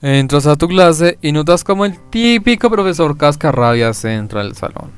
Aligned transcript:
Entras 0.00 0.46
a 0.46 0.54
tu 0.54 0.68
clase 0.68 1.18
y 1.22 1.32
notas 1.32 1.64
como 1.64 1.84
el 1.84 1.98
típico 2.10 2.70
profesor 2.70 3.16
cascarrabias 3.16 4.04
entra 4.04 4.42
al 4.42 4.54
salón. 4.54 4.92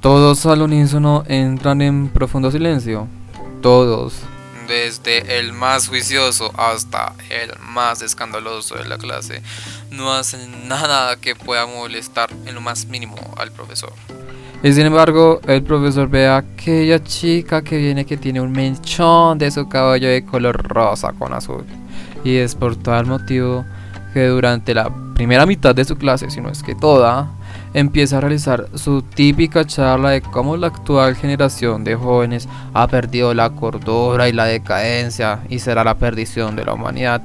Todos 0.00 0.46
al 0.46 0.62
unísono 0.62 1.24
entran 1.26 1.82
en 1.82 2.08
profundo 2.08 2.48
silencio. 2.52 3.08
Todos. 3.60 4.20
Desde 4.68 5.40
el 5.40 5.52
más 5.52 5.88
juicioso 5.88 6.52
hasta 6.56 7.12
el 7.28 7.58
más 7.58 8.02
escandaloso 8.02 8.76
de 8.76 8.84
la 8.84 8.98
clase, 8.98 9.42
no 9.90 10.12
hacen 10.12 10.68
nada 10.68 11.16
que 11.16 11.34
pueda 11.34 11.66
molestar 11.66 12.30
en 12.46 12.54
lo 12.54 12.60
más 12.60 12.86
mínimo 12.86 13.16
al 13.36 13.50
profesor. 13.50 13.92
Y 14.62 14.72
sin 14.72 14.86
embargo, 14.86 15.40
el 15.48 15.64
profesor 15.64 16.08
ve 16.08 16.28
a 16.28 16.36
aquella 16.36 17.02
chica 17.02 17.62
que 17.62 17.78
viene 17.78 18.04
que 18.04 18.16
tiene 18.16 18.40
un 18.40 18.52
mechón 18.52 19.38
de 19.38 19.50
su 19.50 19.68
cabello 19.68 20.08
de 20.08 20.24
color 20.24 20.62
rosa 20.68 21.12
con 21.18 21.32
azul. 21.32 21.64
Y 22.22 22.36
es 22.36 22.54
por 22.54 22.76
tal 22.76 23.06
motivo 23.06 23.64
que 24.12 24.26
durante 24.26 24.74
la 24.74 24.90
primera 25.14 25.46
mitad 25.46 25.74
de 25.74 25.84
su 25.84 25.96
clase, 25.96 26.30
si 26.30 26.40
no 26.40 26.50
es 26.50 26.62
que 26.62 26.74
toda, 26.74 27.30
empieza 27.74 28.18
a 28.18 28.20
realizar 28.20 28.68
su 28.74 29.02
típica 29.02 29.64
charla 29.66 30.10
de 30.10 30.22
cómo 30.22 30.56
la 30.56 30.68
actual 30.68 31.14
generación 31.16 31.84
de 31.84 31.94
jóvenes 31.94 32.48
ha 32.74 32.88
perdido 32.88 33.34
la 33.34 33.50
cordura 33.50 34.28
y 34.28 34.32
la 34.32 34.44
decadencia 34.46 35.40
y 35.48 35.58
será 35.58 35.84
la 35.84 35.96
perdición 35.96 36.56
de 36.56 36.64
la 36.64 36.74
humanidad. 36.74 37.22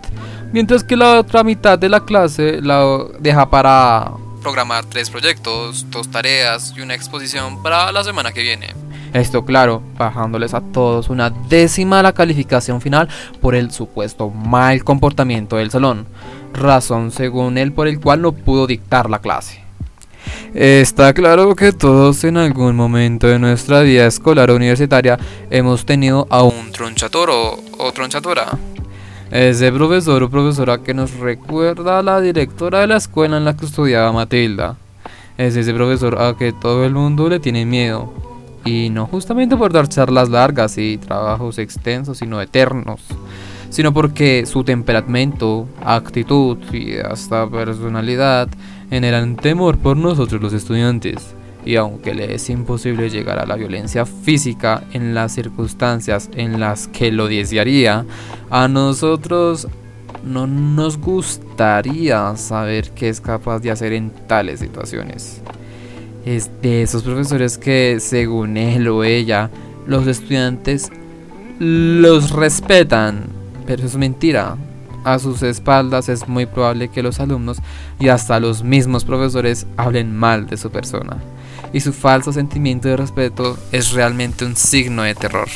Mientras 0.51 0.83
que 0.83 0.95
la 0.95 1.19
otra 1.19 1.43
mitad 1.43 1.79
de 1.79 1.89
la 1.89 2.05
clase 2.05 2.61
la 2.61 2.85
deja 3.19 3.49
para 3.49 4.11
programar 4.41 4.85
tres 4.85 5.09
proyectos, 5.09 5.87
dos 5.89 6.07
tareas 6.09 6.73
y 6.77 6.81
una 6.81 6.93
exposición 6.93 7.63
para 7.63 7.91
la 7.91 8.03
semana 8.03 8.31
que 8.31 8.43
viene. 8.43 8.67
Esto 9.11 9.45
claro, 9.45 9.81
bajándoles 9.97 10.53
a 10.53 10.61
todos 10.61 11.09
una 11.09 11.29
décima 11.29 12.03
la 12.03 12.11
calificación 12.11 12.81
final 12.81 13.07
por 13.41 13.55
el 13.55 13.71
supuesto 13.71 14.29
mal 14.29 14.83
comportamiento 14.83 15.55
del 15.55 15.71
salón, 15.71 16.05
razón 16.55 17.11
según 17.11 17.57
él 17.57 17.71
por 17.71 17.87
el 17.87 17.99
cual 17.99 18.21
no 18.21 18.31
pudo 18.31 18.67
dictar 18.67 19.09
la 19.09 19.19
clase. 19.19 19.65
Está 20.53 21.13
claro 21.13 21.55
que 21.55 21.73
todos 21.73 22.23
en 22.23 22.37
algún 22.37 22.75
momento 22.75 23.27
de 23.27 23.39
nuestra 23.39 23.81
vida 23.81 24.07
escolar 24.07 24.49
o 24.49 24.55
universitaria 24.55 25.19
hemos 25.49 25.85
tenido 25.85 26.27
a 26.29 26.43
un 26.43 26.71
tronchatoro 26.71 27.59
o 27.77 27.91
tronchatora. 27.91 28.57
Ese 29.31 29.71
profesor 29.71 30.23
o 30.23 30.29
profesora 30.29 30.77
que 30.77 30.93
nos 30.93 31.11
recuerda 31.17 31.99
a 31.99 32.03
la 32.03 32.21
directora 32.21 32.79
de 32.79 32.87
la 32.87 32.97
escuela 32.97 33.37
en 33.37 33.45
la 33.45 33.57
que 33.57 33.65
estudiaba 33.65 34.13
Matilda. 34.13 34.77
Es 35.37 35.57
ese 35.57 35.73
profesor 35.73 36.21
a 36.21 36.37
que 36.37 36.53
todo 36.53 36.85
el 36.85 36.93
mundo 36.93 37.27
le 37.27 37.39
tiene 37.39 37.65
miedo. 37.65 38.13
Y 38.63 38.89
no 38.89 39.07
justamente 39.07 39.57
por 39.57 39.73
dar 39.73 39.89
charlas 39.89 40.29
largas 40.29 40.77
y 40.77 40.97
trabajos 40.97 41.59
extensos, 41.59 42.17
sino 42.19 42.41
eternos 42.41 43.01
sino 43.69 43.93
porque 43.93 44.45
su 44.45 44.63
temperamento, 44.63 45.67
actitud 45.83 46.57
y 46.71 46.97
hasta 46.97 47.49
personalidad 47.49 48.49
generan 48.89 49.35
temor 49.35 49.77
por 49.77 49.97
nosotros 49.97 50.41
los 50.41 50.53
estudiantes. 50.53 51.35
Y 51.65 51.77
aunque 51.77 52.13
le 52.13 52.35
es 52.35 52.49
imposible 52.49 53.09
llegar 53.09 53.39
a 53.39 53.45
la 53.45 53.55
violencia 53.55 54.05
física 54.05 54.83
en 54.93 55.15
las 55.15 55.33
circunstancias 55.33 56.29
en 56.35 56.59
las 56.59 56.87
que 56.87 57.11
lo 57.11 57.27
desearía, 57.27 58.05
a 58.51 58.67
nosotros 58.67 59.67
no 60.23 60.45
nos 60.47 60.97
gustaría 60.99 62.35
saber 62.37 62.91
qué 62.91 63.09
es 63.09 63.19
capaz 63.19 63.59
de 63.59 63.71
hacer 63.71 63.93
en 63.93 64.11
tales 64.27 64.59
situaciones. 64.59 65.41
Es 66.25 66.49
de 66.61 66.83
esos 66.83 67.03
profesores 67.03 67.57
que, 67.57 67.97
según 67.99 68.57
él 68.57 68.87
o 68.87 69.03
ella, 69.03 69.49
los 69.85 70.07
estudiantes 70.07 70.91
los 71.59 72.31
respetan 72.31 73.34
pero 73.65 73.85
es 73.85 73.95
mentira. 73.95 74.57
A 75.03 75.19
sus 75.19 75.43
espaldas 75.43 76.09
es 76.09 76.27
muy 76.27 76.47
probable 76.47 76.89
que 76.89 77.03
los 77.03 77.19
alumnos 77.19 77.59
y 77.99 78.07
hasta 78.07 78.39
los 78.39 78.63
mismos 78.63 79.05
profesores 79.05 79.67
hablen 79.77 80.15
mal 80.15 80.47
de 80.47 80.57
su 80.57 80.71
persona. 80.71 81.17
Y 81.73 81.81
su 81.81 81.93
falso 81.93 82.33
sentimiento 82.33 82.87
de 82.87 82.97
respeto 82.97 83.57
es 83.71 83.91
realmente 83.91 84.45
un 84.45 84.55
signo 84.55 85.03
de 85.03 85.13
terror. 85.13 85.47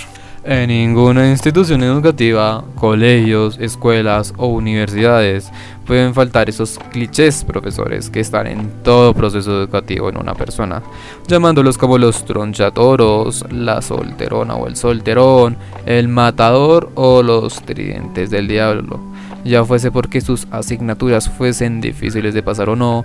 En 0.45 0.69
ninguna 0.69 1.29
institución 1.29 1.83
educativa, 1.83 2.63
colegios, 2.75 3.57
escuelas 3.59 4.33
o 4.37 4.47
universidades. 4.47 5.51
Pueden 5.85 6.13
faltar 6.13 6.47
esos 6.47 6.79
clichés 6.91 7.43
profesores 7.43 8.09
que 8.09 8.21
están 8.21 8.47
en 8.47 8.71
todo 8.81 9.13
proceso 9.13 9.51
educativo 9.51 10.07
en 10.09 10.17
una 10.17 10.35
persona, 10.35 10.81
llamándolos 11.27 11.77
como 11.77 11.97
los 11.97 12.23
tronchatoros, 12.23 13.43
la 13.51 13.81
solterona 13.81 14.55
o 14.55 14.67
el 14.67 14.77
solterón, 14.77 15.57
el 15.85 16.07
matador 16.07 16.89
o 16.95 17.21
los 17.21 17.61
tridentes 17.63 18.29
del 18.29 18.47
diablo, 18.47 18.99
ya 19.43 19.65
fuese 19.65 19.91
porque 19.91 20.21
sus 20.21 20.47
asignaturas 20.51 21.27
fuesen 21.27 21.81
difíciles 21.81 22.33
de 22.33 22.43
pasar 22.43 22.69
o 22.69 22.77
no, 22.77 23.03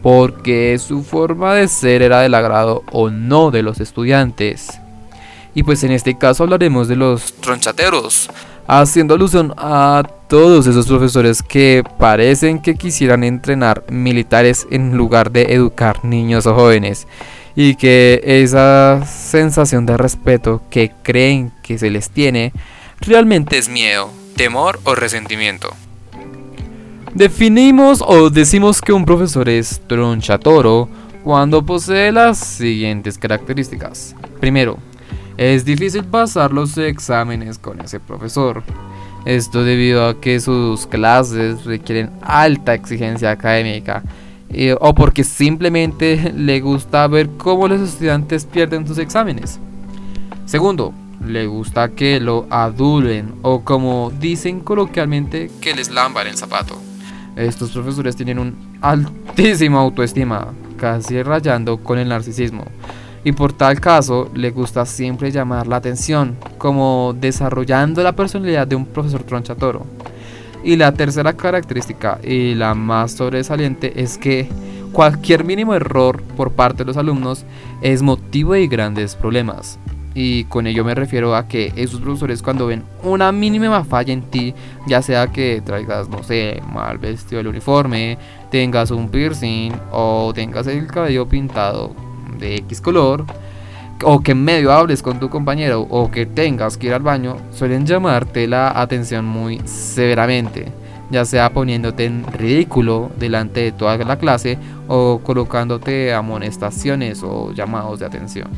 porque 0.00 0.78
su 0.78 1.02
forma 1.02 1.54
de 1.54 1.66
ser 1.66 2.02
era 2.02 2.20
del 2.20 2.34
agrado 2.34 2.84
o 2.92 3.10
no 3.10 3.50
de 3.50 3.62
los 3.62 3.80
estudiantes 3.80 4.80
y 5.58 5.64
pues 5.64 5.82
en 5.82 5.90
este 5.90 6.16
caso 6.16 6.44
hablaremos 6.44 6.86
de 6.86 6.94
los 6.94 7.32
tronchateros, 7.32 8.30
haciendo 8.68 9.14
alusión 9.14 9.52
a 9.56 10.04
todos 10.28 10.68
esos 10.68 10.86
profesores 10.86 11.42
que 11.42 11.82
parecen 11.98 12.62
que 12.62 12.76
quisieran 12.76 13.24
entrenar 13.24 13.82
militares 13.90 14.68
en 14.70 14.96
lugar 14.96 15.32
de 15.32 15.54
educar 15.54 16.04
niños 16.04 16.46
o 16.46 16.54
jóvenes 16.54 17.08
y 17.56 17.74
que 17.74 18.20
esa 18.24 19.04
sensación 19.04 19.84
de 19.84 19.96
respeto 19.96 20.62
que 20.70 20.92
creen 21.02 21.50
que 21.64 21.76
se 21.76 21.90
les 21.90 22.08
tiene 22.08 22.52
realmente 23.00 23.58
es 23.58 23.68
miedo, 23.68 24.12
temor 24.36 24.78
o 24.84 24.94
resentimiento. 24.94 25.74
Definimos 27.14 28.00
o 28.06 28.30
decimos 28.30 28.80
que 28.80 28.92
un 28.92 29.04
profesor 29.04 29.48
es 29.48 29.80
tronchatoro 29.88 30.88
cuando 31.24 31.66
posee 31.66 32.12
las 32.12 32.38
siguientes 32.38 33.18
características. 33.18 34.14
Primero, 34.38 34.78
es 35.38 35.64
difícil 35.64 36.04
pasar 36.04 36.52
los 36.52 36.76
exámenes 36.76 37.58
con 37.58 37.80
ese 37.80 38.00
profesor. 38.00 38.64
Esto 39.24 39.62
debido 39.62 40.06
a 40.06 40.20
que 40.20 40.40
sus 40.40 40.86
clases 40.88 41.64
requieren 41.64 42.10
alta 42.22 42.74
exigencia 42.74 43.30
académica 43.30 44.02
o 44.80 44.94
porque 44.94 45.22
simplemente 45.22 46.32
le 46.36 46.60
gusta 46.60 47.06
ver 47.06 47.30
cómo 47.36 47.68
los 47.68 47.80
estudiantes 47.80 48.46
pierden 48.46 48.86
sus 48.86 48.98
exámenes. 48.98 49.60
Segundo, 50.44 50.92
le 51.24 51.46
gusta 51.46 51.90
que 51.90 52.18
lo 52.18 52.48
adulen 52.50 53.34
o 53.42 53.60
como 53.60 54.10
dicen 54.18 54.60
coloquialmente 54.60 55.52
que 55.60 55.74
les 55.74 55.90
lamban 55.90 56.26
el 56.26 56.36
zapato. 56.36 56.76
Estos 57.36 57.70
profesores 57.70 58.16
tienen 58.16 58.40
un 58.40 58.56
altísima 58.80 59.78
autoestima, 59.78 60.48
casi 60.76 61.22
rayando 61.22 61.76
con 61.76 61.98
el 61.98 62.08
narcisismo 62.08 62.64
y 63.24 63.32
por 63.32 63.52
tal 63.52 63.80
caso 63.80 64.30
le 64.34 64.50
gusta 64.50 64.86
siempre 64.86 65.30
llamar 65.30 65.66
la 65.66 65.76
atención, 65.76 66.36
como 66.56 67.14
desarrollando 67.18 68.02
la 68.02 68.14
personalidad 68.14 68.66
de 68.66 68.76
un 68.76 68.86
profesor 68.86 69.22
tronchatoro. 69.22 69.86
Y 70.64 70.76
la 70.76 70.92
tercera 70.92 71.32
característica 71.32 72.18
y 72.22 72.54
la 72.54 72.74
más 72.74 73.12
sobresaliente 73.12 74.00
es 74.02 74.18
que 74.18 74.48
cualquier 74.92 75.44
mínimo 75.44 75.74
error 75.74 76.22
por 76.36 76.52
parte 76.52 76.78
de 76.78 76.86
los 76.86 76.96
alumnos 76.96 77.44
es 77.80 78.02
motivo 78.02 78.54
de 78.54 78.66
grandes 78.66 79.14
problemas. 79.14 79.78
Y 80.14 80.44
con 80.44 80.66
ello 80.66 80.84
me 80.84 80.96
refiero 80.96 81.36
a 81.36 81.46
que 81.46 81.72
esos 81.76 82.00
profesores 82.00 82.42
cuando 82.42 82.66
ven 82.66 82.82
una 83.04 83.30
mínima 83.30 83.84
falla 83.84 84.12
en 84.12 84.22
ti, 84.22 84.52
ya 84.88 85.00
sea 85.00 85.28
que 85.28 85.62
traigas, 85.64 86.08
no 86.08 86.24
sé, 86.24 86.60
mal 86.72 86.98
vestido 86.98 87.40
el 87.40 87.46
uniforme, 87.46 88.18
tengas 88.50 88.90
un 88.90 89.10
piercing 89.10 89.72
o 89.92 90.32
tengas 90.34 90.66
el 90.66 90.88
cabello 90.88 91.28
pintado 91.28 92.07
de 92.38 92.56
X 92.56 92.80
color, 92.80 93.24
o 94.04 94.20
que 94.20 94.34
medio 94.34 94.72
hables 94.72 95.02
con 95.02 95.18
tu 95.18 95.28
compañero 95.28 95.82
o 95.82 96.10
que 96.10 96.26
tengas 96.26 96.76
que 96.76 96.88
ir 96.88 96.94
al 96.94 97.02
baño, 97.02 97.36
suelen 97.52 97.86
llamarte 97.86 98.46
la 98.46 98.80
atención 98.80 99.24
muy 99.24 99.60
severamente, 99.64 100.72
ya 101.10 101.24
sea 101.24 101.52
poniéndote 101.52 102.04
en 102.04 102.24
ridículo 102.32 103.10
delante 103.18 103.60
de 103.60 103.72
toda 103.72 103.96
la 103.98 104.18
clase 104.18 104.58
o 104.86 105.20
colocándote 105.22 106.12
amonestaciones 106.12 107.22
o 107.22 107.52
llamados 107.52 107.98
de 108.00 108.06
atención. 108.06 108.48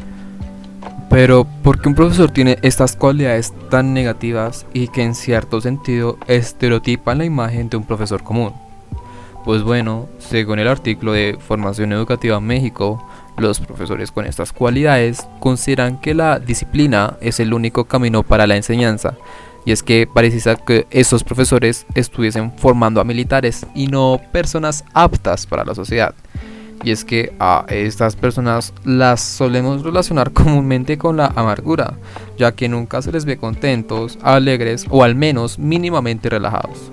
Pero, 1.08 1.44
¿por 1.64 1.81
qué 1.81 1.88
un 1.88 1.96
profesor 1.96 2.31
tiene 2.31 2.58
estas 2.62 2.94
cualidades 2.94 3.52
tan 3.69 3.93
negativas 3.93 4.64
y 4.73 4.87
que 4.87 5.02
en 5.02 5.16
cierto 5.16 5.61
sentido 5.61 6.16
estereotipan 6.28 7.19
la 7.19 7.25
imagen 7.25 7.69
de 7.69 7.76
un 7.76 7.84
profesor 7.84 8.23
común? 8.23 8.52
Pues 9.44 9.64
bueno, 9.64 10.06
según 10.20 10.61
el 10.61 10.69
artículo 10.69 11.12
de 11.12 11.37
Formación 11.40 11.93
Educativa 11.93 12.40
México, 12.40 13.05
los 13.40 13.60
profesores 13.60 14.12
con 14.12 14.26
estas 14.26 14.52
cualidades 14.52 15.26
consideran 15.40 16.00
que 16.00 16.14
la 16.14 16.38
disciplina 16.38 17.16
es 17.20 17.40
el 17.40 17.52
único 17.54 17.84
camino 17.84 18.22
para 18.22 18.46
la 18.46 18.56
enseñanza, 18.56 19.14
y 19.64 19.72
es 19.72 19.82
que 19.82 20.06
parece 20.06 20.56
que 20.66 20.87
esos 20.90 21.25
profesores 21.25 21.87
estuviesen 21.94 22.52
formando 22.56 23.00
a 23.00 23.04
militares 23.04 23.66
y 23.75 23.88
no 23.88 24.20
personas 24.32 24.84
aptas 24.94 25.46
para 25.46 25.64
la 25.64 25.75
sociedad. 25.75 26.14
Y 26.82 26.92
es 26.92 27.04
que 27.04 27.34
a 27.38 27.66
estas 27.69 28.16
personas 28.16 28.72
las 28.84 29.20
solemos 29.20 29.82
relacionar 29.82 30.31
comúnmente 30.32 30.96
con 30.96 31.16
la 31.16 31.26
amargura, 31.26 31.94
ya 32.38 32.52
que 32.52 32.69
nunca 32.69 33.02
se 33.02 33.12
les 33.12 33.26
ve 33.26 33.37
contentos, 33.37 34.19
alegres 34.22 34.87
o 34.88 35.04
al 35.04 35.14
menos 35.14 35.58
mínimamente 35.58 36.31
relajados. 36.31 36.90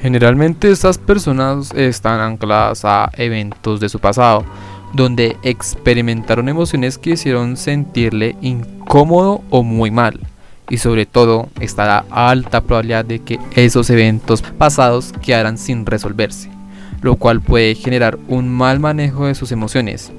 Generalmente 0.00 0.70
estas 0.70 0.96
personas 0.96 1.72
están 1.74 2.20
ancladas 2.20 2.84
a 2.84 3.10
eventos 3.16 3.80
de 3.80 3.88
su 3.88 3.98
pasado, 3.98 4.44
donde 4.92 5.36
experimentaron 5.42 6.48
emociones 6.48 6.98
que 6.98 7.10
hicieron 7.10 7.56
sentirle 7.56 8.36
incómodo 8.40 9.42
o 9.50 9.62
muy 9.62 9.90
mal. 9.90 10.20
Y 10.70 10.78
sobre 10.78 11.06
todo 11.06 11.48
está 11.60 11.86
la 11.86 12.04
alta 12.10 12.60
probabilidad 12.60 13.04
de 13.04 13.20
que 13.20 13.38
esos 13.54 13.88
eventos 13.90 14.42
pasados 14.42 15.14
quedaran 15.22 15.56
sin 15.56 15.86
resolverse, 15.86 16.50
lo 17.00 17.16
cual 17.16 17.40
puede 17.40 17.74
generar 17.74 18.18
un 18.28 18.48
mal 18.48 18.78
manejo 18.78 19.26
de 19.26 19.34
sus 19.34 19.50
emociones. 19.52 20.12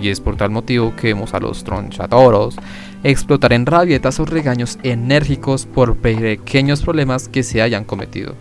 Y 0.00 0.08
es 0.08 0.20
por 0.20 0.36
tal 0.36 0.50
motivo 0.50 0.94
que 0.94 1.08
vemos 1.08 1.34
a 1.34 1.40
los 1.40 1.64
tronchatoros 1.64 2.56
explotar 3.02 3.52
en 3.52 3.66
rabietas 3.66 4.18
o 4.20 4.24
regaños 4.24 4.78
enérgicos 4.82 5.66
por 5.66 5.96
pequeños 5.96 6.82
problemas 6.82 7.28
que 7.28 7.42
se 7.42 7.62
hayan 7.62 7.84
cometido. 7.84 8.34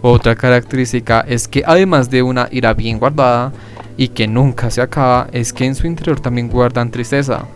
Otra 0.00 0.34
característica 0.34 1.20
es 1.20 1.46
que 1.46 1.62
además 1.64 2.10
de 2.10 2.22
una 2.22 2.48
ira 2.50 2.74
bien 2.74 2.98
guardada 2.98 3.52
y 3.96 4.08
que 4.08 4.26
nunca 4.26 4.70
se 4.70 4.82
acaba, 4.82 5.28
es 5.32 5.52
que 5.52 5.64
en 5.64 5.74
su 5.74 5.86
interior 5.86 6.20
también 6.20 6.48
guardan 6.48 6.90
tristeza. 6.90 7.46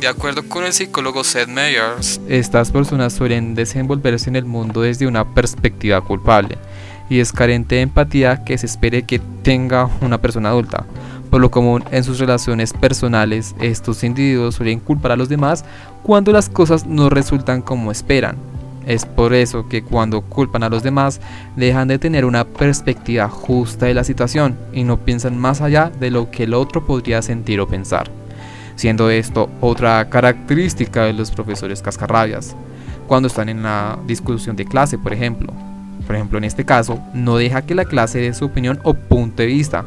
De 0.00 0.08
acuerdo 0.08 0.46
con 0.48 0.64
el 0.64 0.72
psicólogo 0.72 1.24
Seth 1.24 1.48
Meyers, 1.48 2.20
estas 2.28 2.70
personas 2.70 3.12
suelen 3.12 3.54
desenvolverse 3.54 4.28
en 4.28 4.36
el 4.36 4.44
mundo 4.44 4.82
desde 4.82 5.06
una 5.06 5.34
perspectiva 5.34 6.00
culpable 6.00 6.58
y 7.08 7.20
es 7.20 7.32
carente 7.32 7.76
de 7.76 7.82
empatía 7.82 8.44
que 8.44 8.58
se 8.58 8.66
espere 8.66 9.04
que 9.04 9.20
tenga 9.42 9.88
una 10.00 10.20
persona 10.20 10.50
adulta. 10.50 10.84
Por 11.30 11.40
lo 11.40 11.50
común 11.50 11.84
en 11.90 12.04
sus 12.04 12.18
relaciones 12.18 12.72
personales, 12.72 13.54
estos 13.60 14.04
individuos 14.04 14.56
suelen 14.56 14.80
culpar 14.80 15.12
a 15.12 15.16
los 15.16 15.28
demás 15.28 15.64
cuando 16.02 16.32
las 16.32 16.48
cosas 16.48 16.86
no 16.86 17.08
resultan 17.10 17.62
como 17.62 17.90
esperan, 17.90 18.36
es 18.86 19.06
por 19.06 19.34
eso 19.34 19.68
que 19.68 19.82
cuando 19.82 20.22
culpan 20.22 20.62
a 20.62 20.68
los 20.68 20.82
demás 20.82 21.20
dejan 21.56 21.88
de 21.88 21.98
tener 21.98 22.24
una 22.24 22.44
perspectiva 22.44 23.28
justa 23.28 23.86
de 23.86 23.94
la 23.94 24.04
situación 24.04 24.58
y 24.72 24.84
no 24.84 24.98
piensan 24.98 25.38
más 25.38 25.60
allá 25.60 25.90
de 25.98 26.10
lo 26.10 26.30
que 26.30 26.44
el 26.44 26.54
otro 26.54 26.86
podría 26.86 27.22
sentir 27.22 27.60
o 27.60 27.68
pensar. 27.68 28.10
Siendo 28.76 29.10
esto 29.10 29.48
otra 29.60 30.08
característica 30.08 31.04
de 31.04 31.12
los 31.12 31.30
profesores 31.30 31.80
cascarrabias. 31.80 32.56
Cuando 33.06 33.28
están 33.28 33.48
en 33.48 33.62
la 33.62 33.98
discusión 34.06 34.56
de 34.56 34.64
clase, 34.64 34.98
por 34.98 35.12
ejemplo. 35.12 35.52
Por 36.06 36.16
ejemplo, 36.16 36.38
en 36.38 36.44
este 36.44 36.64
caso, 36.64 37.00
no 37.14 37.36
deja 37.36 37.62
que 37.62 37.74
la 37.74 37.84
clase 37.84 38.18
dé 38.18 38.34
su 38.34 38.46
opinión 38.46 38.80
o 38.82 38.94
punto 38.94 39.42
de 39.42 39.46
vista, 39.46 39.84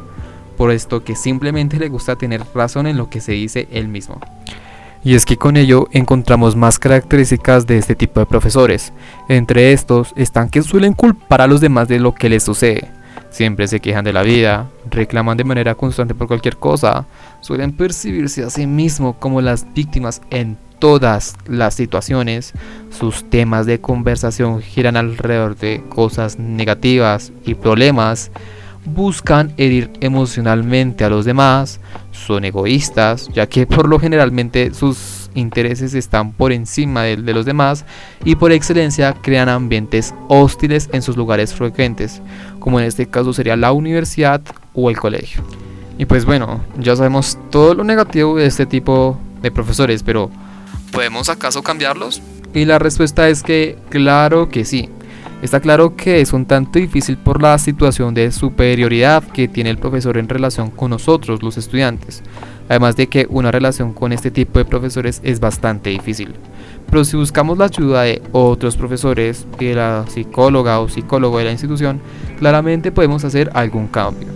por 0.56 0.72
esto 0.72 1.04
que 1.04 1.14
simplemente 1.14 1.78
le 1.78 1.88
gusta 1.88 2.16
tener 2.16 2.42
razón 2.54 2.88
en 2.88 2.96
lo 2.96 3.08
que 3.08 3.20
se 3.20 3.32
dice 3.32 3.68
él 3.70 3.86
mismo. 3.86 4.20
Y 5.04 5.14
es 5.14 5.24
que 5.24 5.36
con 5.36 5.56
ello 5.56 5.88
encontramos 5.92 6.56
más 6.56 6.78
características 6.78 7.66
de 7.66 7.78
este 7.78 7.94
tipo 7.94 8.20
de 8.20 8.26
profesores. 8.26 8.92
Entre 9.28 9.72
estos 9.72 10.12
están 10.16 10.48
que 10.48 10.62
suelen 10.62 10.92
culpar 10.92 11.40
a 11.40 11.46
los 11.46 11.60
demás 11.60 11.88
de 11.88 12.00
lo 12.00 12.14
que 12.14 12.28
les 12.28 12.42
sucede. 12.42 12.90
Siempre 13.30 13.68
se 13.68 13.80
quejan 13.80 14.04
de 14.04 14.12
la 14.12 14.22
vida, 14.22 14.68
reclaman 14.90 15.36
de 15.36 15.44
manera 15.44 15.74
constante 15.74 16.14
por 16.14 16.28
cualquier 16.28 16.56
cosa, 16.56 17.06
suelen 17.40 17.72
percibirse 17.72 18.42
a 18.42 18.50
sí 18.50 18.66
mismos 18.66 19.16
como 19.16 19.40
las 19.40 19.66
víctimas 19.74 20.22
en 20.30 20.56
todas 20.78 21.36
las 21.46 21.74
situaciones. 21.74 22.52
Sus 22.90 23.28
temas 23.28 23.66
de 23.66 23.80
conversación 23.80 24.62
giran 24.62 24.96
alrededor 24.96 25.56
de 25.56 25.82
cosas 25.88 26.38
negativas 26.38 27.32
y 27.44 27.54
problemas 27.54 28.30
buscan 28.88 29.52
herir 29.56 29.90
emocionalmente 30.00 31.04
a 31.04 31.10
los 31.10 31.24
demás, 31.24 31.80
son 32.12 32.44
egoístas, 32.44 33.28
ya 33.32 33.48
que 33.48 33.66
por 33.66 33.88
lo 33.88 33.98
generalmente 33.98 34.74
sus 34.74 35.30
intereses 35.34 35.94
están 35.94 36.32
por 36.32 36.52
encima 36.52 37.02
de, 37.02 37.16
de, 37.16 37.32
los 37.32 37.46
demás 37.46 37.84
y 38.24 38.34
por 38.34 38.50
excelencia 38.50 39.14
crean 39.22 39.48
ambientes 39.48 40.14
hostiles 40.28 40.88
en 40.92 41.02
sus 41.02 41.16
lugares 41.16 41.54
frecuentes, 41.54 42.20
como 42.58 42.80
en 42.80 42.86
este 42.86 43.06
caso 43.06 43.32
sería 43.32 43.56
la 43.56 43.72
universidad 43.72 44.40
o 44.74 44.90
el 44.90 44.98
colegio. 44.98 45.42
Y 45.98 46.04
pues 46.06 46.24
bueno, 46.24 46.60
ya 46.78 46.94
sabemos 46.96 47.38
todo 47.50 47.74
lo 47.74 47.84
negativo 47.84 48.36
de 48.36 48.46
este 48.46 48.66
tipo 48.66 49.18
de 49.42 49.50
profesores, 49.50 50.02
pero 50.02 50.30
¿podemos 50.92 51.28
acaso 51.28 51.62
cambiarlos? 51.62 52.22
Y 52.54 52.64
la 52.64 52.78
respuesta 52.78 53.28
es 53.28 53.42
que 53.42 53.76
claro 53.90 54.48
que 54.48 54.64
sí. 54.64 54.88
Está 55.40 55.60
claro 55.60 55.94
que 55.94 56.20
es 56.20 56.32
un 56.32 56.46
tanto 56.46 56.80
difícil 56.80 57.16
por 57.16 57.40
la 57.40 57.56
situación 57.58 58.12
de 58.12 58.32
superioridad 58.32 59.22
que 59.22 59.46
tiene 59.46 59.70
el 59.70 59.78
profesor 59.78 60.18
en 60.18 60.28
relación 60.28 60.70
con 60.70 60.90
nosotros, 60.90 61.44
los 61.44 61.56
estudiantes. 61.56 62.24
Además 62.68 62.96
de 62.96 63.06
que 63.06 63.28
una 63.30 63.52
relación 63.52 63.92
con 63.92 64.12
este 64.12 64.32
tipo 64.32 64.58
de 64.58 64.64
profesores 64.64 65.20
es 65.22 65.38
bastante 65.38 65.90
difícil. 65.90 66.34
Pero 66.90 67.04
si 67.04 67.16
buscamos 67.16 67.56
la 67.56 67.66
ayuda 67.66 68.02
de 68.02 68.20
otros 68.32 68.76
profesores, 68.76 69.46
de 69.60 69.76
la 69.76 70.06
psicóloga 70.08 70.80
o 70.80 70.88
psicólogo 70.88 71.38
de 71.38 71.44
la 71.44 71.52
institución, 71.52 72.00
claramente 72.40 72.90
podemos 72.90 73.24
hacer 73.24 73.48
algún 73.54 73.86
cambio. 73.86 74.28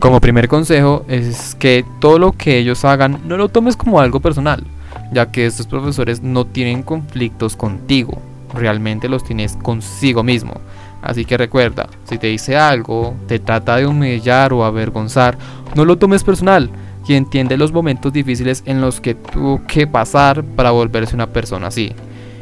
Como 0.00 0.20
primer 0.20 0.48
consejo 0.48 1.04
es 1.06 1.54
que 1.54 1.84
todo 2.00 2.18
lo 2.18 2.32
que 2.32 2.58
ellos 2.58 2.84
hagan 2.84 3.20
no 3.28 3.36
lo 3.36 3.50
tomes 3.50 3.76
como 3.76 4.00
algo 4.00 4.18
personal, 4.18 4.64
ya 5.12 5.30
que 5.30 5.46
estos 5.46 5.68
profesores 5.68 6.22
no 6.22 6.44
tienen 6.44 6.82
conflictos 6.82 7.54
contigo, 7.54 8.20
realmente 8.54 9.08
los 9.08 9.24
tienes 9.24 9.56
consigo 9.56 10.22
mismo. 10.22 10.54
Así 11.02 11.24
que 11.24 11.36
recuerda, 11.36 11.88
si 12.04 12.18
te 12.18 12.28
dice 12.28 12.56
algo, 12.56 13.14
te 13.26 13.38
trata 13.38 13.76
de 13.76 13.86
humillar 13.86 14.52
o 14.52 14.64
avergonzar, 14.64 15.36
no 15.74 15.84
lo 15.84 15.98
tomes 15.98 16.22
personal 16.22 16.70
y 17.06 17.14
entiende 17.14 17.56
los 17.56 17.72
momentos 17.72 18.12
difíciles 18.12 18.62
en 18.66 18.80
los 18.80 19.00
que 19.00 19.14
tuvo 19.14 19.62
que 19.66 19.86
pasar 19.86 20.44
para 20.44 20.70
volverse 20.70 21.14
una 21.14 21.26
persona 21.26 21.68
así. 21.68 21.92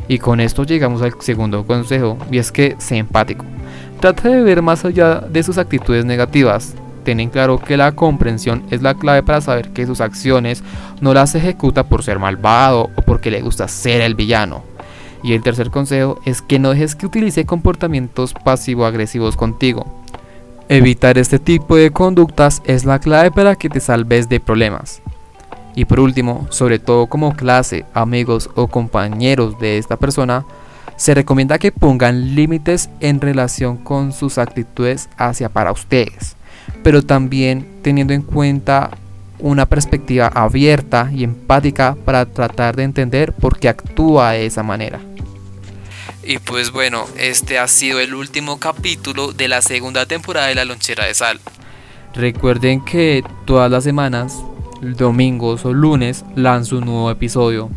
Y 0.08 0.18
con 0.18 0.40
esto 0.40 0.64
llegamos 0.64 1.02
al 1.02 1.14
segundo 1.20 1.64
consejo, 1.64 2.18
y 2.30 2.38
es 2.38 2.50
que 2.50 2.76
sé 2.78 2.96
empático. 2.96 3.44
Trata 4.00 4.28
de 4.28 4.42
ver 4.42 4.60
más 4.60 4.84
allá 4.84 5.20
de 5.20 5.42
sus 5.42 5.56
actitudes 5.56 6.04
negativas. 6.04 6.74
Ten 7.04 7.20
en 7.20 7.30
claro 7.30 7.58
que 7.58 7.76
la 7.76 7.92
comprensión 7.92 8.64
es 8.70 8.82
la 8.82 8.94
clave 8.94 9.22
para 9.22 9.40
saber 9.40 9.70
que 9.70 9.86
sus 9.86 10.00
acciones 10.00 10.62
no 11.00 11.14
las 11.14 11.34
ejecuta 11.34 11.84
por 11.84 12.02
ser 12.02 12.18
malvado 12.18 12.90
o 12.96 13.02
porque 13.02 13.30
le 13.30 13.40
gusta 13.40 13.68
ser 13.68 14.00
el 14.00 14.14
villano. 14.14 14.69
Y 15.22 15.34
el 15.34 15.42
tercer 15.42 15.70
consejo 15.70 16.18
es 16.24 16.42
que 16.42 16.58
no 16.58 16.70
dejes 16.70 16.94
que 16.94 17.06
utilice 17.06 17.44
comportamientos 17.44 18.32
pasivo-agresivos 18.32 19.36
contigo. 19.36 19.86
Evitar 20.68 21.18
este 21.18 21.38
tipo 21.38 21.76
de 21.76 21.90
conductas 21.90 22.62
es 22.64 22.84
la 22.84 23.00
clave 23.00 23.30
para 23.30 23.56
que 23.56 23.68
te 23.68 23.80
salves 23.80 24.28
de 24.28 24.40
problemas. 24.40 25.02
Y 25.74 25.84
por 25.84 26.00
último, 26.00 26.46
sobre 26.50 26.78
todo 26.78 27.06
como 27.06 27.34
clase, 27.34 27.84
amigos 27.94 28.50
o 28.54 28.68
compañeros 28.68 29.58
de 29.58 29.78
esta 29.78 29.96
persona, 29.96 30.44
se 30.96 31.14
recomienda 31.14 31.58
que 31.58 31.72
pongan 31.72 32.34
límites 32.34 32.90
en 33.00 33.20
relación 33.20 33.78
con 33.78 34.12
sus 34.12 34.38
actitudes 34.38 35.08
hacia 35.16 35.48
para 35.48 35.72
ustedes, 35.72 36.36
pero 36.82 37.02
también 37.02 37.66
teniendo 37.82 38.12
en 38.12 38.22
cuenta 38.22 38.90
una 39.38 39.66
perspectiva 39.66 40.26
abierta 40.26 41.10
y 41.12 41.24
empática 41.24 41.96
para 42.04 42.26
tratar 42.26 42.76
de 42.76 42.82
entender 42.82 43.32
por 43.32 43.58
qué 43.58 43.70
actúa 43.70 44.32
de 44.32 44.46
esa 44.46 44.62
manera. 44.62 45.00
Y 46.30 46.38
pues 46.38 46.70
bueno, 46.70 47.06
este 47.18 47.58
ha 47.58 47.66
sido 47.66 47.98
el 47.98 48.14
último 48.14 48.60
capítulo 48.60 49.32
de 49.32 49.48
la 49.48 49.62
segunda 49.62 50.06
temporada 50.06 50.46
de 50.46 50.54
La 50.54 50.64
Lonchera 50.64 51.06
de 51.06 51.12
Sal. 51.12 51.40
Recuerden 52.14 52.84
que 52.84 53.24
todas 53.46 53.68
las 53.68 53.82
semanas, 53.82 54.36
domingos 54.80 55.64
o 55.64 55.72
lunes, 55.72 56.24
lanzo 56.36 56.78
un 56.78 56.84
nuevo 56.84 57.10
episodio. 57.10 57.68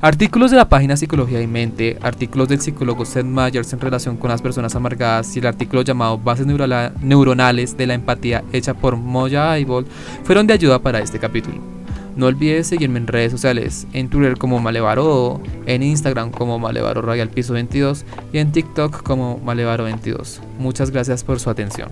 Artículos 0.00 0.50
de 0.50 0.56
la 0.56 0.70
página 0.70 0.96
Psicología 0.96 1.42
y 1.42 1.46
Mente, 1.46 1.98
artículos 2.00 2.48
del 2.48 2.62
psicólogo 2.62 3.04
Seth 3.04 3.26
Meyers 3.26 3.74
en 3.74 3.80
relación 3.80 4.16
con 4.16 4.30
las 4.30 4.40
personas 4.40 4.74
amargadas 4.74 5.36
y 5.36 5.40
el 5.40 5.46
artículo 5.46 5.82
llamado 5.82 6.16
Bases 6.16 6.46
Neuronales 6.46 7.76
de 7.76 7.86
la 7.86 7.92
Empatía 7.92 8.42
hecha 8.54 8.72
por 8.72 8.96
Moya 8.96 9.52
Aibol 9.52 9.86
fueron 10.24 10.46
de 10.46 10.54
ayuda 10.54 10.78
para 10.78 11.00
este 11.00 11.18
capítulo. 11.18 11.71
No 12.16 12.26
olvides 12.26 12.66
seguirme 12.66 12.98
en 12.98 13.06
redes 13.06 13.32
sociales, 13.32 13.86
en 13.92 14.10
Twitter 14.10 14.36
como 14.36 14.60
Malevaro, 14.60 15.40
en 15.66 15.82
Instagram 15.82 16.30
como 16.30 16.58
Malevaro 16.58 17.00
Piso 17.30 17.54
22 17.54 18.04
y 18.32 18.38
en 18.38 18.52
TikTok 18.52 19.02
como 19.02 19.38
Malevaro 19.38 19.84
22. 19.84 20.42
Muchas 20.58 20.90
gracias 20.90 21.24
por 21.24 21.40
su 21.40 21.48
atención. 21.48 21.88